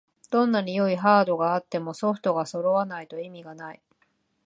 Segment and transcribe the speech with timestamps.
[0.31, 3.81] どんなに良いハードがあってもソフトがそろわないと意味がない